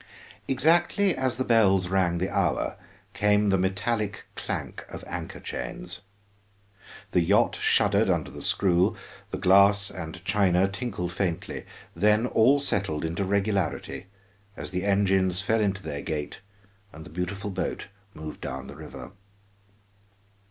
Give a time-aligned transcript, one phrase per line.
[0.47, 2.75] Exactly as the bells rang the hour
[3.13, 6.01] came the metallic clank of anchor chains.
[7.11, 8.97] The yacht shuddered under the screw,
[9.29, 14.07] the glass and china tinkled faintly, then all settled into regularity
[14.57, 16.39] as the engines fell into their gait
[16.91, 19.11] and the beautiful boat moved down the river.